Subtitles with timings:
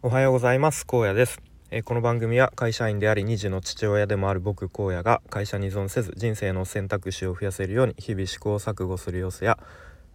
[0.00, 0.86] おはようございます。
[0.88, 9.58] 荒野です、えー、この番組は会社員であり2児の父親でもある僕荒野が会社に依存せず人生の選択肢を増やせるように日々試行錯誤する様子や、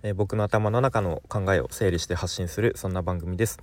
[0.01, 3.59] えー、僕の頭の中の考えを整理して発信するそんな番組です。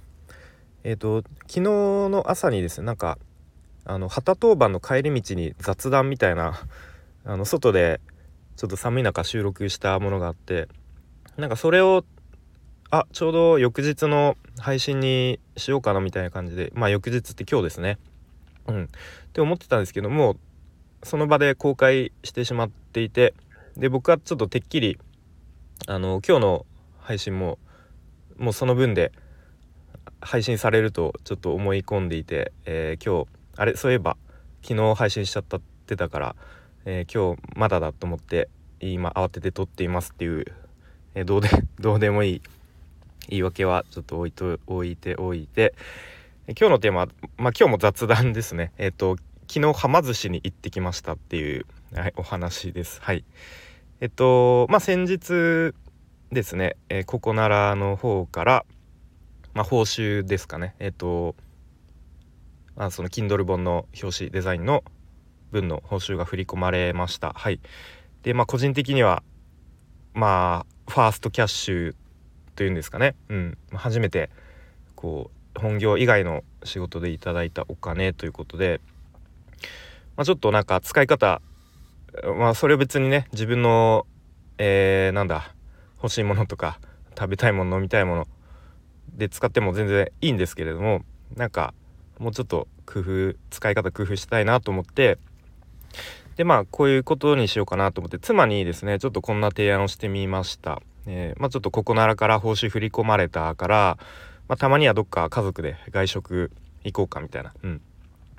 [0.84, 3.16] えっ、ー、と昨日の朝にですねなんか
[3.86, 6.52] あの旗当番の帰り道に雑談みたいな
[7.24, 7.98] あの外で
[8.56, 10.68] ちょっと寒い中収録したものがあって
[11.38, 12.04] なんかそれを
[12.92, 17.98] あちょうど翌日の配信にしようかなみたいな感じでまあ翌日って今日ですね。
[18.66, 18.84] うん。
[18.84, 18.86] っ
[19.32, 20.36] て思ってたんですけども
[21.02, 23.34] その場で公開してしまっていて
[23.76, 24.98] で僕はちょっとてっきり
[25.86, 26.66] あの今日の
[26.98, 27.58] 配信も
[28.36, 29.12] もうその分で
[30.20, 34.16] 配信されるとちょっと思い込んでいて、えー、今日あれそういえば
[34.62, 36.36] 昨日配信しちゃったってたから、
[36.84, 38.48] えー、今日まだだと思って
[38.80, 40.44] 今慌てて撮っていますっていう、
[41.14, 42.42] えー、どうでどうでもいい
[43.28, 45.74] 言い訳はちょっと置いと置いておいて。
[46.58, 48.72] 今日のテーマ、まあ、今日も雑談ですね。
[48.76, 53.00] えっ、ー、と昨日はま寿司に行ってきましたっていう、はい、お話です。
[53.02, 53.24] はい。
[54.00, 55.74] えっとまあ先日
[56.32, 58.64] ですね、えー、ココナラの方から
[59.54, 60.74] まあ報酬ですかね。
[60.80, 61.36] えっと
[62.74, 64.82] まあその Kindle 本の表紙デザインの
[65.52, 67.32] 分の報酬が振り込まれました。
[67.32, 67.60] はい。
[68.22, 69.22] でまあ個人的には
[70.14, 71.94] まあファーストキャッシュ
[72.60, 74.28] というんですかね、うん、初めて
[74.94, 78.82] こう本業以外の仕事でいただいたお金ということで、
[80.14, 81.40] まあ、ちょっとなんか使い方
[82.36, 84.06] まあそれは別にね自分の、
[84.58, 85.54] えー、なんだ
[86.02, 86.78] 欲しいものとか
[87.18, 88.28] 食べたいもの飲みたいもの
[89.14, 91.00] で使っても全然いいんですけれども
[91.36, 91.72] なんか
[92.18, 95.16] もうちょっと工夫使い方工夫したいなと思って
[96.36, 100.82] でまあこういうことにしようかなと思って妻にですねちょっとこんな提案をしてみました。
[101.06, 103.98] えー、まあ、ちょっとここならから報酬振り込まれたから、
[104.48, 106.50] まあ、たまにはどっか家族で外食
[106.84, 107.52] 行こうかみたいな。
[107.62, 107.80] うん、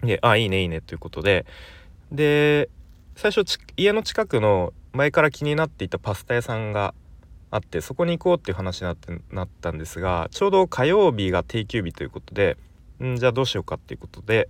[0.04, 1.46] であいいねいいねということで
[2.12, 2.70] で
[3.16, 6.94] 最初家の近くの前から気になっていたパスタ屋さんが
[7.50, 12.58] あってそこに行こうっていう話になってなったんですがちょうど火曜日が定休日ということで
[13.04, 14.48] んじゃあどうしようかっていうことで、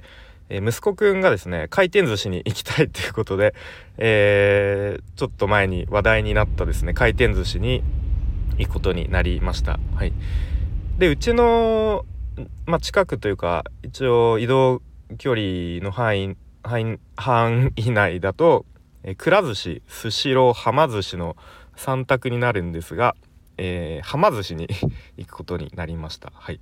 [0.50, 3.55] えー、息子くんがですね回転寿司に行きたいっていうことで、
[3.97, 7.83] えー、ちょっと前に話題になったですね回転寿司に
[8.61, 9.79] 行くことになりました。
[9.95, 10.13] はい、
[10.97, 12.05] でうちの、
[12.66, 14.81] まあ、近くというか一応移動
[15.17, 16.38] 距離の範囲
[17.16, 18.66] 範囲内だと、
[19.03, 21.35] えくら寿司スシローはま寿司の
[21.75, 23.16] 3択になるんですが、
[23.57, 24.69] えー、はま寿司に
[25.17, 26.31] 行くことになりました。
[26.35, 26.59] はい、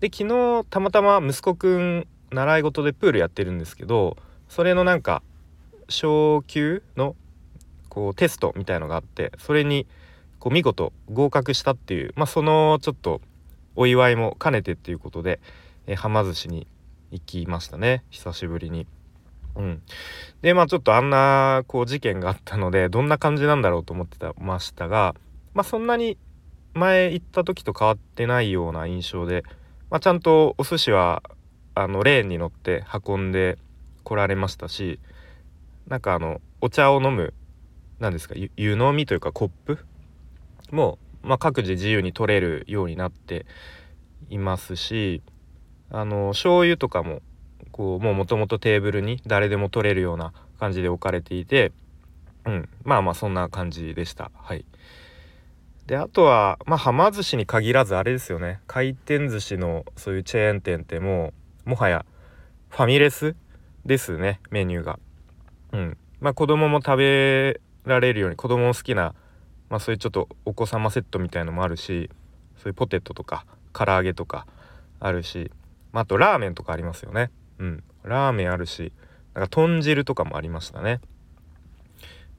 [0.00, 4.16] で昨日たまたま息子くん習い事でプールやってるんですけど
[4.48, 5.22] それのなんか
[5.88, 7.16] 昇級の
[7.88, 9.86] こうテストみたいのがあってそれに
[10.42, 13.20] こう見事合格したっていう、まあ、そのちょっと
[13.76, 15.38] お祝いも兼ねてっていうことで、
[15.86, 16.66] えー、はま寿司に
[17.12, 18.88] 行きましたね久しぶりに。
[19.54, 19.82] うん、
[20.40, 25.14] でまあちょっとあんなこう事件があったのでどんな感じなんだろうと思ってたましたが、
[25.54, 26.18] まあ、そんなに
[26.74, 29.44] 前行った時と変わってないような印象で、
[29.90, 31.22] まあ、ちゃんとお寿司は
[31.76, 33.58] あのレーンに乗って運んで
[34.02, 34.98] 来られましたし
[35.86, 37.32] なんかあのお茶を飲む
[38.00, 39.86] 何ですか湯飲みというかコップ
[40.72, 43.46] も、まあ、各自自由に取れるようになって
[44.28, 45.22] いますし
[45.90, 47.20] あの醤油とかも
[47.70, 51.72] こうもうもともとテーブルに誰でも取れるような感じで置かれていて、
[52.44, 54.30] うん、まあまあそんな感じでした。
[54.34, 54.64] はい、
[55.86, 61.32] であとはまあはま寿司に限らずあれですよね回転寿司のそういうチェーン店っても
[61.66, 62.04] うもはや
[62.68, 63.34] ファミレス
[63.84, 64.98] ですねメニューが。
[65.72, 69.14] うん、まあ子供も食べられるように子供も好きな
[69.72, 72.10] まあそういうちょっとお子様セットみたいのもあるし
[72.58, 74.46] そういうポテトとか唐揚げとか
[75.00, 75.50] あるし、
[75.92, 77.30] まあ、あとラーメンとかありますよね。
[77.58, 77.82] うん。
[78.04, 78.92] ラーメンあるし
[79.32, 81.00] なんか豚汁とかもありましたね。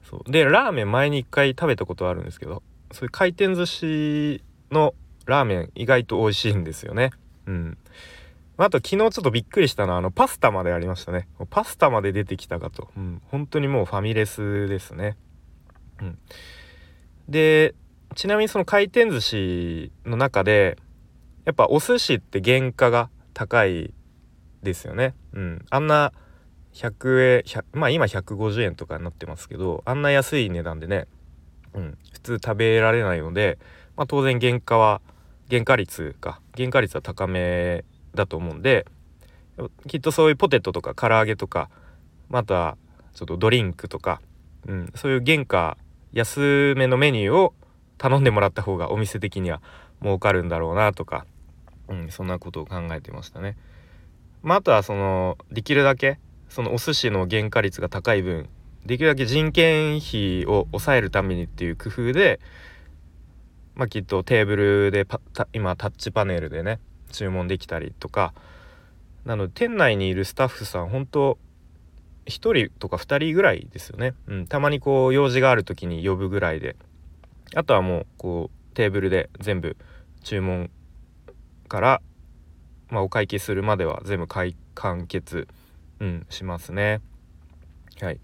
[0.04, 0.32] そう。
[0.32, 2.62] でラーメン前に一回食べたことあるんですけど
[2.92, 4.94] そういう回転寿司の
[5.26, 7.10] ラーメン意外と美味しいんですよね。
[7.48, 7.78] うん。
[8.57, 11.28] あと昨日ちょっとびっくりしたのはあのパスタまでありましたね。
[11.50, 15.18] パスタまで出てきたかと、うん、本当にもうファミレスですね。
[16.00, 16.19] うん。
[17.30, 17.75] で
[18.16, 20.78] ちなみにその回転寿司の中で
[21.46, 23.94] やっぱお寿司って原価が高い
[24.62, 25.14] ですよね。
[25.34, 26.14] うん、あんな
[26.74, 31.08] 100円まあ今150円とかになってますけどあんな安い値段でね、
[31.74, 33.60] うん、普通食べられないので、
[33.96, 35.02] まあ、当然原価は
[35.50, 37.84] 原価率か原価率は高め
[38.16, 38.86] だと思うんで
[39.88, 41.69] きっとそういうポテトとか唐揚げとか
[42.30, 42.78] また
[43.14, 44.22] ちょっとドリンクとか、
[44.68, 45.78] うん、そういう原価
[46.13, 47.54] 安めのメニューを
[47.98, 49.62] 頼んでもらった方がお店的には
[50.01, 51.25] 儲かるんだろうなとか、
[51.88, 53.57] うん、そんなことを考えてましたね。
[54.42, 56.19] まあ、あとはそのできるだけ
[56.50, 58.50] そのお寿司の原価率が高い分
[58.86, 62.39] できるだけ人件費を抑えるためにっていう工夫で、
[63.75, 65.07] まあ、きっとテーブルで
[65.54, 66.80] 今タッチパネルでね
[67.12, 68.33] 注文できたりとか
[69.25, 71.38] なので店内にいるスタッフさん本当
[72.25, 76.75] 1人とか2人ぐらいですよね、うん、たまにこう用事がある時に呼ぶぐらいで。
[77.56, 79.78] あとはもうこうテーブルで全部
[80.24, 80.72] 注文
[81.68, 82.02] から、
[82.90, 85.48] まあ、お会計するまでは全部完結、
[86.00, 87.02] うん、しますね。
[88.02, 88.20] はい。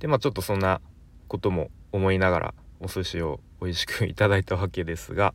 [0.00, 0.80] でまあちょっとそんな
[1.28, 5.34] ことも思いながらお寿司を美味しくいただいたわけですが。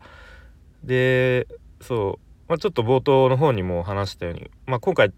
[0.84, 1.48] で
[1.80, 5.14] そう、まあ、ちょっと冒頭の方にも話したように、まあ、今回、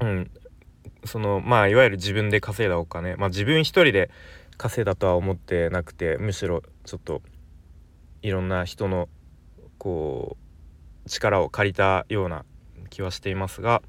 [0.00, 0.30] うん、
[1.08, 4.10] そのまあいわゆる自分で稼いだお金、まあ、自分一人で
[4.56, 7.22] 稼いだとは思ってなくてむしろちょっと
[8.22, 9.08] いろんな人の
[9.78, 10.36] こ
[11.06, 12.44] う力を借りたような
[12.90, 13.82] 気はしていますが、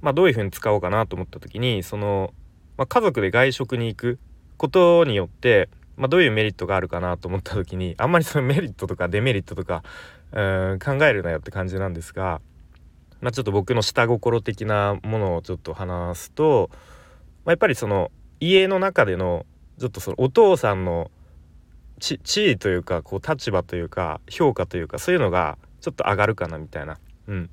[0.00, 2.32] まあ、どういうふうに使おうかなと思った時にその、
[2.76, 4.18] まあ、家族で外食に行く
[4.56, 9.82] ことによって、まあ、どういうメリットがあるかなと思った時にあんまりそのメリットとかデメリットとか
[10.32, 12.40] うん考えるなよって感じなんですが
[13.20, 16.70] まあ、ちょっと僕の下心的なものをちょっと話すと、
[17.44, 18.10] まあ、やっぱりその
[18.40, 19.44] 家の中での
[19.78, 21.10] ちょっとそのお父さんの
[21.98, 22.18] 地
[22.52, 26.98] 位というかこう立場というか評価というかそういうのがちょっと上がるかなみたいな。
[27.26, 27.50] うん、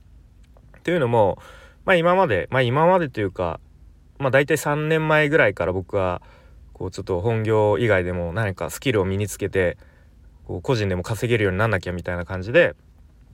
[0.84, 1.38] というのも、
[1.84, 3.60] まあ、今までまあ今までというか、
[4.20, 6.22] まあ、大体3年前ぐらいから僕は
[6.74, 9.78] こうちょっと本業以外でも何かスキルを身につけて
[10.46, 12.76] こう個人でも稼げるようになんなきゃみたいな感じで、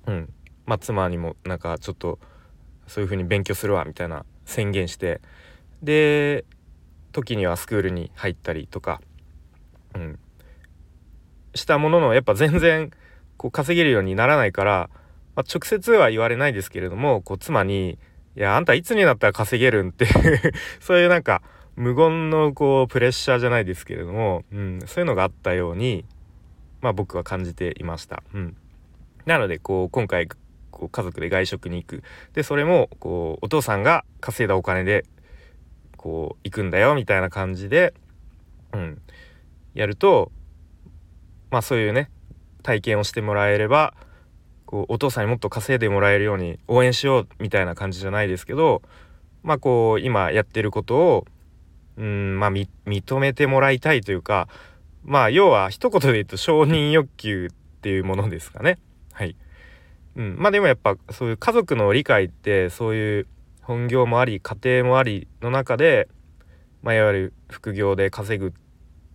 [0.07, 0.33] うん、
[0.66, 2.19] まあ、妻にもなんかちょっと
[2.88, 5.22] そういう風に勉強するわみたいな宣言して
[5.81, 6.46] で
[7.12, 9.02] 時にはスクールに入ったりとか、
[9.96, 10.19] うん、
[11.56, 12.92] したもののやっぱ全然
[13.38, 14.90] こう稼げるようにならないから、
[15.36, 17.98] まあ、直接は言われないですけれどもこう妻に
[18.38, 20.06] 「いやあんたいつになったら稼げるん?」って
[20.80, 21.42] そういうなんか
[21.75, 26.06] 無言のこうプレッシャーじゃないですけれども、うん、そういうのがあったように、
[26.81, 28.24] まあ、僕は感じていました。
[28.34, 28.57] うん、
[29.25, 30.28] なのでこう今回
[30.81, 32.04] こう家族で外食に行く。
[32.33, 35.06] でそれもこうお父さんが稼いだお金で
[35.95, 37.94] こう行くんだよみたいな感じで、
[38.74, 39.01] うん、
[39.75, 40.31] やると
[41.51, 42.10] まあそういうね
[42.63, 43.94] 体験をしてもらえれば
[44.66, 48.81] こうお父さんにもっと稼いでもらえるように応援しようみたいな感じじゃないですけど
[49.44, 51.25] まあこう今やってることを
[51.98, 54.48] うんまあ認めてもらいたいというか
[55.04, 57.50] まあ要は一言で言うと承認欲求っ
[57.81, 58.80] ていうものですかね。
[59.13, 59.36] はい。
[60.16, 63.28] うん、まあでもやっぱそういう家族の理解ってそういう
[63.62, 66.10] 本業もあり家庭もありの中で、
[66.84, 68.54] まあ、いわゆる副業で稼ぐ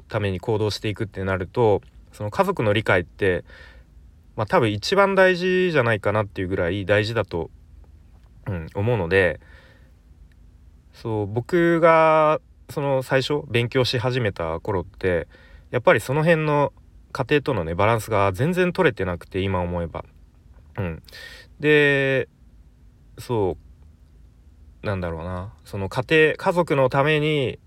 [0.09, 1.83] ために行動していくってなると
[2.13, 3.45] その家族の理解って、
[4.37, 7.51] まあ、多分一番大事じゃないかなっていうぐらい大事だと、
[8.47, 9.41] うん、思うので
[10.95, 12.41] そう僕が
[12.71, 15.29] その最初勉強し始めた頃って
[15.71, 16.73] やっぱりその辺の
[17.13, 20.05] 家庭とのねバランスが全然取れてなくて今思えば。
[20.79, 21.03] うん、
[21.61, 22.29] で
[23.19, 23.57] そ
[24.83, 25.53] うなんだろうな。
[25.65, 27.59] その家庭家族のために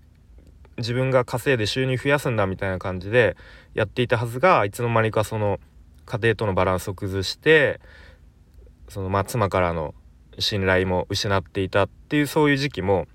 [0.78, 3.36] 自分が稼いで収入増やすんだみたいな感じで
[3.74, 5.60] やっていたはずがいつの間にかその
[6.06, 7.80] 家庭とのバランスを崩して
[8.88, 9.94] そのまあ妻からの
[10.38, 13.06] 信頼も失っていたっていうそういう時期も、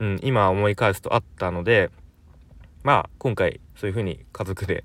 [0.00, 1.90] うん、今思い返すとあったので
[2.82, 4.84] まあ今回そういうふうに家族で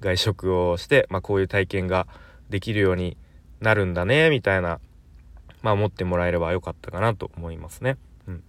[0.00, 2.06] 外食をして、まあ、こういう体験が
[2.50, 3.16] できるように
[3.60, 4.80] なるんだねみたいな
[5.62, 7.96] まあ思ってもらえればよかったかなと思いますね。
[8.26, 8.42] うん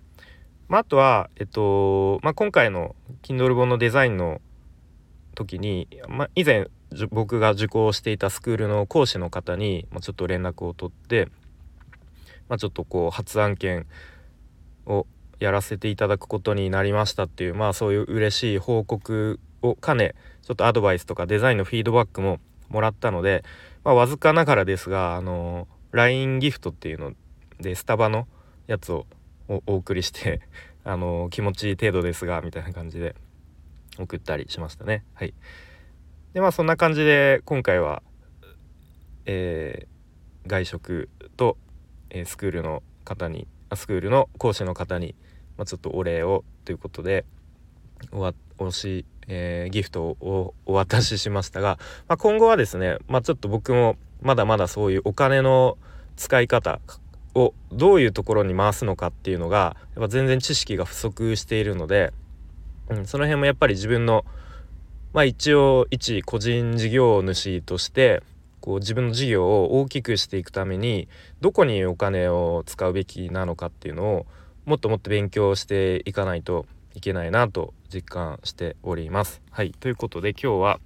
[0.67, 4.41] まあ、あとは、えっとまあ、今回の Kindle 本のデザインの
[5.35, 6.67] 時に、まあ、以前
[7.11, 11.29] 僕が受講していたスクールの講師の方に、まあ、ちょっと連絡を取って、
[12.47, 13.85] まあ、ちょっとこう発案件
[14.85, 15.05] を
[15.39, 22.39] やらせていただくことになりましたっていうまあそういう嬉しい報告を兼ねちょっとアドバイスとかデザインのフィードバックも
[22.69, 23.43] もらったので
[23.83, 27.13] まあ、わずかながらですがあの LINE ギフトっていうの
[27.59, 28.27] でスタバの
[28.67, 29.05] やつを
[29.47, 30.41] お送りして
[30.83, 33.15] あの気持ちいい程度ですがみたいな感じで
[33.97, 35.03] 送ったりしましたね。
[35.13, 35.33] はい。
[36.33, 38.03] でまあそんな感じで今回は
[39.31, 41.55] えー、外食と、
[42.09, 45.13] えー、スクールの方にスクールの講師の方に、
[45.55, 47.25] まあ、ちょっとお礼をということで
[48.11, 51.77] おしえー、ギフトをお渡ししましたが、
[52.07, 55.77] まあ、今後はですね、まあ、ちょっと僕もまだまだそういうお金の
[56.17, 56.81] 使い方
[57.35, 62.11] をどういうところに回すのかっていうのがやっぱ全然知識が不足しているので、
[62.89, 64.25] うん、その辺もやっぱり自分の
[65.13, 68.23] まあ一応一個人事業主として
[68.61, 71.07] こう自分の事業を大きくしていくために
[71.39, 74.25] どこにお金を使うべきなのかっていうのを
[74.65, 76.65] もっともっと勉強していかないと
[76.99, 79.41] いけないなと実感しております。
[79.51, 80.79] はいということで今日は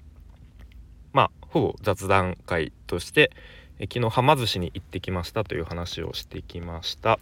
[1.12, 3.32] まあほぼ雑談会として
[3.79, 7.17] え昨日はま寿司に行ってきましたという話をしてきました。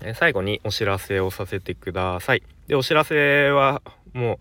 [0.00, 2.42] え最後にお知らせをさせてください。
[2.66, 3.82] でお知らせは
[4.14, 4.40] も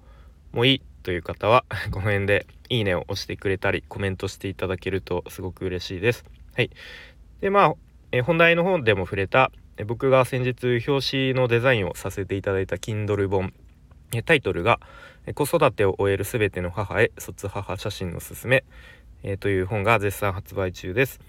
[0.53, 6.23] うもういいという方はこの辺でいいねを押してくれたりコメントしていただけるとすごく嬉しいです。
[6.55, 6.69] はい。
[7.41, 7.73] でまあ、
[8.13, 9.51] え本題の方でも触れた
[9.85, 13.53] 僕が先日表紙のデザインをさせていただいた Kindle 本
[14.25, 14.79] タイトルが
[15.33, 18.63] 「子育てを終えるすべての母へ卒母写真のすすめ」
[19.23, 21.19] えという本が絶賛発売中です。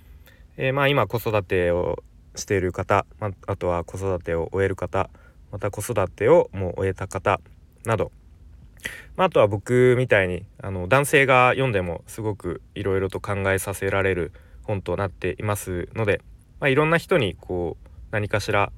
[0.57, 2.03] えー、まあ今子育てを
[2.37, 5.09] している方、まあとは子育てを終える方
[5.51, 7.41] また子育てをもう終えた方
[7.85, 8.13] など
[9.17, 14.33] まあ、あとは僕みたいにあの男性が読んでもすごくいろいろと考えさせられる
[14.63, 16.21] 本となっていますので、
[16.61, 17.84] まあ、いろんな人にこう
[18.15, 18.71] 何かしら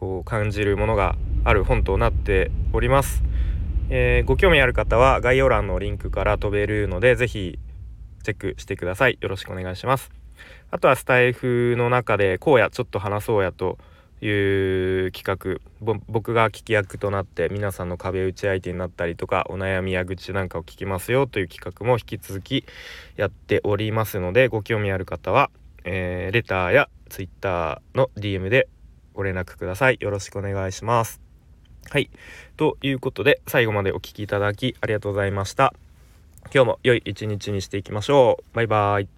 [0.00, 3.22] こう感じるものがある本となっております。
[3.90, 7.60] えー、ご興味ある方は概要欄のリンクから飛べるので是非
[8.24, 9.18] チェックしてください。
[9.20, 10.10] よろしくお願いします。
[10.72, 13.78] あとはスタイフの中でこうやちょっと話そうやと
[14.20, 14.30] い
[15.06, 22.64] う企画僕が聞き役となって皆さんの壁打ち相手になったりとかお悩みや愚痴なんかを聞きますよという企画も引き続き
[23.14, 25.50] やっておりますのでご興味ある方は、
[25.86, 28.68] えー、レターや Twitter の DM で
[29.14, 29.98] ご連絡ください。
[30.00, 31.22] よろしくお願いします。
[31.88, 32.10] はい。
[32.56, 35.72] ということで最後までお聴きいただきありがとうございました。
[36.52, 38.44] 今日も良い一日にしていきましょう。
[38.54, 39.15] バイバーイ。